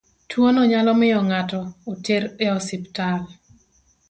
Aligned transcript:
Tuono 0.29 0.61
nyalo 0.71 0.91
miyo 0.99 1.19
ng'ato 1.27 1.59
oter 1.91 2.23
e 2.43 2.47
osiptal. 2.57 3.19